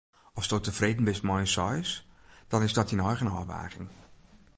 [0.39, 1.91] Asto tefreden bist mei in seis,
[2.51, 3.89] dan is dat dyn eigen ôfwaging.